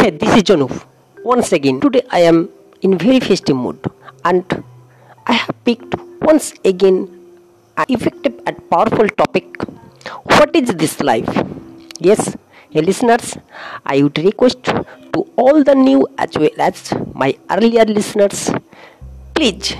[0.00, 0.66] Hey, this is Jonu.
[1.24, 2.48] Once again, today I am
[2.80, 3.78] in very festive mood
[4.24, 4.44] and
[5.26, 6.96] I have picked once again
[7.76, 9.44] an effective and powerful topic.
[10.24, 11.28] What is this life?
[11.98, 12.34] Yes,
[12.70, 13.36] hey listeners,
[13.84, 18.50] I would request to all the new as well as my earlier listeners,
[19.34, 19.74] please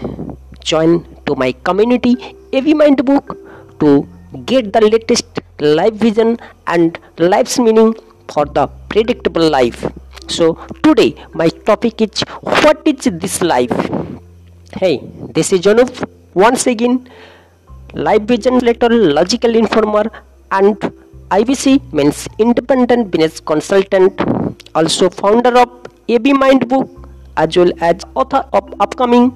[0.62, 3.38] join to my community AB Mind Book
[3.80, 4.06] to
[4.44, 7.94] get the latest life vision and life's meaning
[8.32, 9.80] for the predictable life.
[10.30, 13.74] So today my topic is what is this life?
[14.78, 15.00] Hey,
[15.34, 15.90] this is Janup
[16.34, 17.08] once again
[17.94, 20.04] life vision letter logical informer
[20.52, 20.76] and
[21.38, 24.22] IBC means independent business consultant.
[24.76, 25.68] Also founder of
[26.08, 29.32] AB Mind Book as well as author of upcoming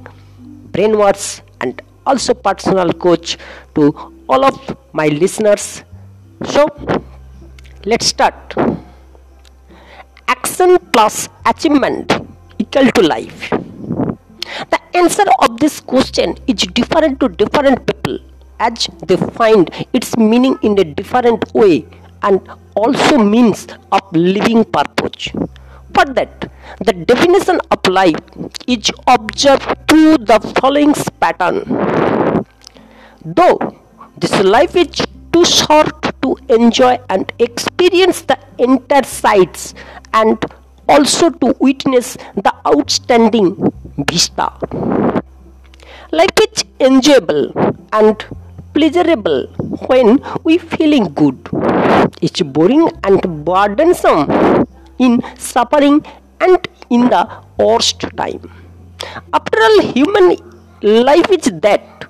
[0.71, 3.37] brainwash and also personal coach
[3.75, 3.93] to
[4.29, 5.83] all of my listeners.
[6.45, 6.69] So
[7.85, 8.55] let's start
[10.55, 12.13] action plus achievement
[12.61, 13.51] equal to life.
[14.71, 18.19] The answer of this question is different to different people
[18.61, 21.85] as they find its meaning in a different way
[22.23, 22.41] and
[22.77, 25.29] also means of living purpose.
[25.93, 26.49] For that
[26.87, 28.23] the definition of life
[28.69, 32.47] is observed through the following pattern.
[33.25, 33.59] Though
[34.19, 35.91] this life is too short
[36.23, 39.75] to enjoy and experience the entire sights
[40.15, 40.45] and
[40.89, 43.49] also to witness the outstanding
[44.11, 44.49] vista.
[46.13, 47.53] Life is enjoyable
[47.93, 48.25] and
[48.75, 49.47] pleasurable
[49.89, 51.39] when we feeling good.
[52.23, 54.67] It's boring and burdensome
[54.99, 56.05] in suffering
[56.41, 57.23] and in the
[57.59, 58.51] worst time.
[59.33, 60.37] After all, human
[60.83, 62.05] life is that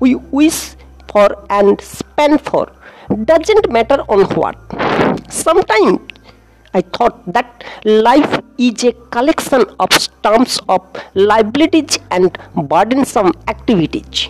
[0.00, 0.76] we wish
[1.10, 2.70] for and spend for
[3.24, 4.56] doesn't matter on what.
[5.32, 6.00] Sometimes
[6.78, 10.80] I thought that life is a collection of stumps of
[11.14, 12.38] liabilities and
[12.72, 14.28] burdensome activities.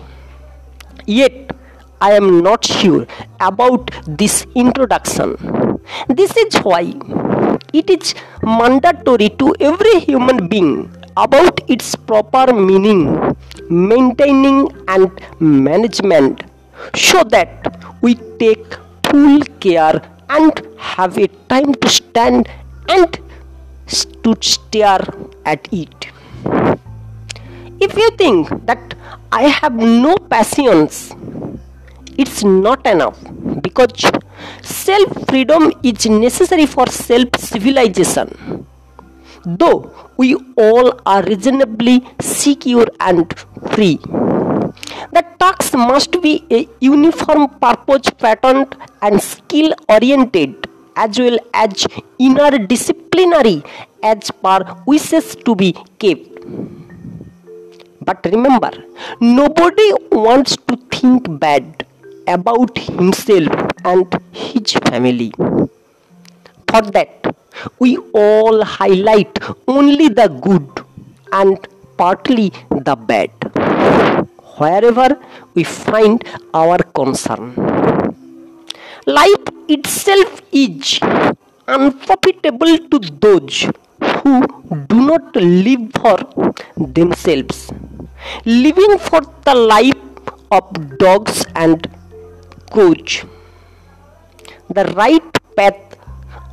[1.05, 1.51] Yet
[2.01, 3.05] I am not sure
[3.39, 5.35] about this introduction.
[6.07, 6.81] This is why
[7.73, 10.73] it is mandatory to every human being
[11.17, 13.35] about its proper meaning,
[13.69, 16.45] maintaining and management
[16.95, 18.65] so that we take
[19.09, 22.47] full care and have a time to stand
[22.87, 23.19] and
[24.23, 25.05] to stare
[25.45, 26.07] at it.
[27.81, 28.93] If you think that
[29.31, 31.13] I have no passions,
[32.17, 33.17] it's not enough
[33.61, 34.11] because
[34.61, 38.65] self freedom is necessary for self civilization.
[39.45, 43.33] Though we all are reasonably secure and
[43.71, 43.99] free.
[45.11, 51.87] The task must be a uniform purpose patterned and skill oriented as well as
[52.27, 53.57] interdisciplinary
[54.03, 56.27] as per wishes to be kept.
[58.01, 58.71] But remember,
[59.21, 61.85] nobody wants to think bad
[62.27, 63.53] about himself
[63.85, 65.31] and his family.
[66.71, 67.35] For that,
[67.79, 70.85] we all highlight only the good
[71.31, 71.67] and
[71.97, 73.31] partly the bad
[74.61, 75.09] wherever
[75.55, 77.45] we find our concern.
[79.05, 80.99] Life itself is
[81.67, 83.67] unprofitable to those
[84.19, 84.33] who
[84.91, 86.17] do not live for
[86.97, 87.71] themselves.
[88.45, 90.03] Living for the life
[90.51, 91.87] of dogs and
[92.71, 93.25] coach.
[94.69, 95.97] The right path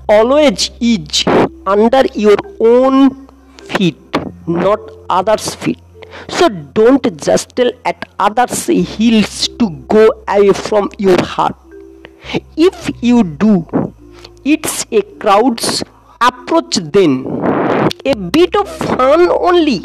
[0.09, 1.25] always is
[1.67, 3.27] under your own
[3.73, 4.01] feet,
[4.47, 4.81] not
[5.11, 5.86] others' feet.
[6.29, 11.57] So don't just tell at others' heels to go away from your heart.
[12.57, 13.67] If you do,
[14.45, 15.83] it's a crowd's
[16.21, 17.27] approach then.
[18.05, 19.83] A bit of fun only.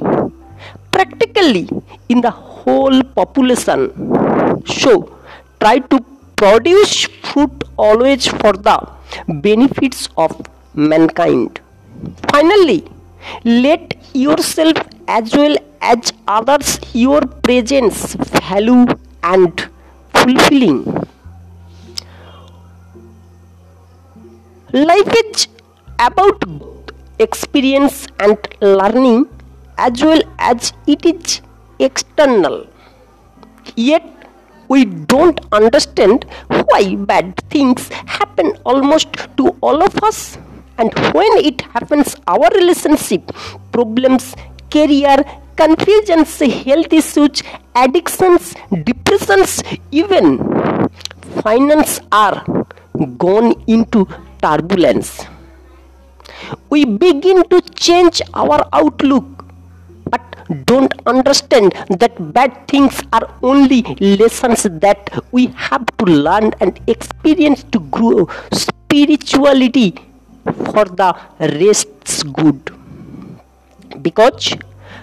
[0.91, 1.69] Practically
[2.09, 4.63] in the whole population.
[4.65, 5.17] So
[5.59, 5.99] try to
[6.35, 8.77] produce fruit always for the
[9.27, 10.31] benefits of
[10.73, 11.59] mankind.
[12.31, 12.83] Finally,
[13.45, 14.77] let yourself
[15.07, 18.85] as well as others your presence value
[19.23, 19.69] and
[20.13, 20.83] fulfilling.
[24.73, 25.47] Life is
[25.99, 26.43] about
[27.19, 29.27] experience and learning
[29.77, 31.41] as well as it is
[31.79, 32.67] external.
[33.75, 34.05] Yet
[34.69, 40.37] we don't understand why bad things happen almost to all of us.
[40.77, 43.31] And when it happens our relationship
[43.71, 44.35] problems
[44.71, 45.17] career
[45.61, 47.43] confusions, health issues,
[47.75, 49.61] addictions, depressions,
[49.91, 50.39] even
[51.43, 52.37] finance are
[53.25, 54.07] gone into
[54.41, 55.11] turbulence.
[56.73, 59.25] we begin to change our outlook
[60.13, 60.23] but
[60.69, 63.81] don't understand that bad things are only
[64.21, 68.27] lessons that we have to learn and experience to grow
[68.63, 69.89] spirituality
[70.71, 71.09] for the
[71.61, 72.73] rest's good
[74.01, 74.51] because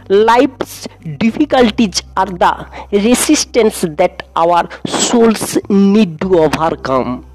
[0.08, 0.88] life's
[1.18, 7.26] difficulties are the resistance that our souls need to overcome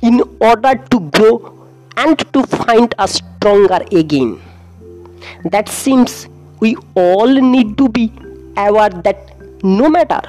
[0.00, 4.40] in order to grow and to find us stronger again.
[5.44, 6.28] That seems
[6.60, 8.12] we all need to be
[8.56, 10.20] aware that no matter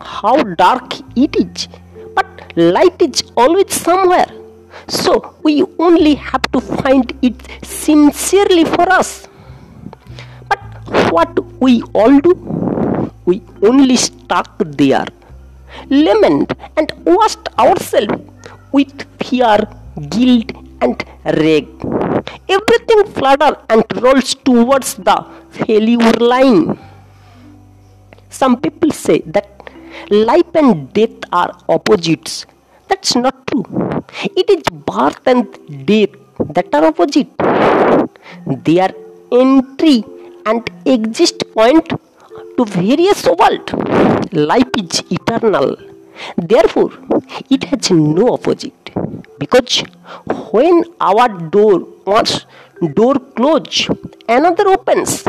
[0.00, 1.68] how dark it is,
[2.14, 2.26] but
[2.56, 4.30] light is always somewhere.
[4.88, 7.34] So we only have to find it
[7.64, 9.26] sincerely for us
[11.10, 12.34] what we all do?
[13.26, 15.06] We only stuck there,
[15.88, 18.22] lament and washed ourselves
[18.72, 18.92] with
[19.22, 19.58] fear,
[20.08, 21.04] guilt, and
[21.38, 21.68] rage.
[22.48, 26.78] Everything flutters and rolls towards the failure line.
[28.28, 29.48] Some people say that
[30.10, 32.46] life and death are opposites.
[32.88, 33.64] That's not true.
[34.36, 35.46] It is birth and
[35.86, 36.10] death
[36.56, 37.28] that are opposite.
[38.64, 38.94] They are
[39.30, 40.04] entry
[40.46, 41.88] and exist point
[42.56, 43.72] to various world.
[44.32, 45.76] Life is eternal.
[46.36, 46.92] Therefore,
[47.48, 48.90] it has no opposite.
[49.38, 49.82] Because
[50.52, 52.46] when our door once
[52.94, 53.88] door close,
[54.28, 55.24] another opens.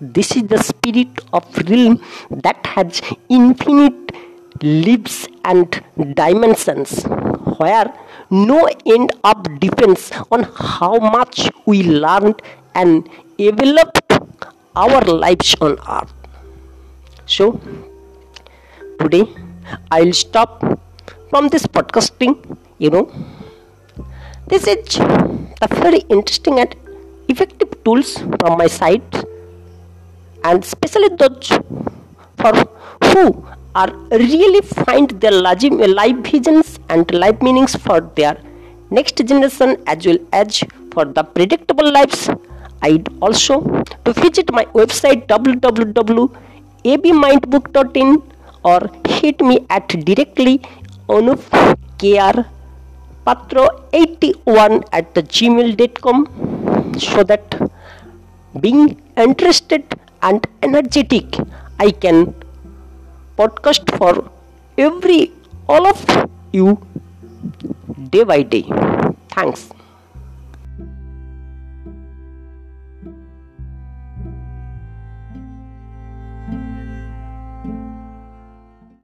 [0.00, 4.12] This is the spirit of realm that has infinite
[4.62, 5.82] lives and
[6.14, 7.02] dimensions
[7.58, 7.92] where
[8.30, 12.40] no end up depends on how much we learned
[12.74, 13.08] and
[13.38, 14.03] developed
[14.76, 16.12] our lives on earth.
[17.26, 17.60] So,
[19.00, 19.24] today
[19.90, 20.60] I'll stop
[21.30, 22.58] from this podcasting.
[22.78, 23.12] You know,
[24.46, 26.74] this is the very interesting and
[27.28, 29.02] effective tools from my side,
[30.44, 31.48] and especially those
[32.36, 32.52] for
[33.12, 38.36] who are really find their life visions and life meanings for their
[38.90, 40.62] next generation as well as
[40.92, 42.28] for the predictable lives
[42.86, 43.60] I'd also
[44.04, 48.22] to visit my website www.abmindbook.in
[48.64, 50.60] or hit me at directly
[53.26, 56.18] patro81 at the gmail.com
[56.98, 57.70] so that
[58.60, 59.84] being interested
[60.22, 61.36] and energetic
[61.78, 62.34] I can
[63.38, 64.30] podcast for
[64.78, 65.32] every
[65.68, 66.00] all of
[66.52, 66.78] you
[68.10, 68.64] day by day.
[69.30, 69.73] Thanks.